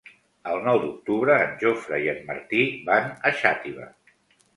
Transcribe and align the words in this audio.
El 0.51 0.55
nou 0.67 0.77
d'octubre 0.85 1.35
en 1.41 1.53
Jofre 1.63 1.99
i 2.05 2.09
en 2.13 2.17
Martí 2.31 2.63
van 2.89 3.13
a 3.29 3.33
Xàtiva. 3.43 3.87